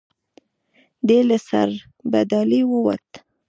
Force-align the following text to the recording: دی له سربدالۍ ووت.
دی 1.07 1.19
له 1.29 1.37
سربدالۍ 1.47 2.61
ووت. 2.67 3.07